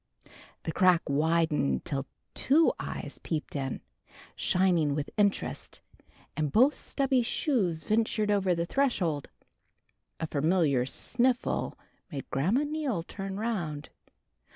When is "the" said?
0.63-0.71, 8.55-8.65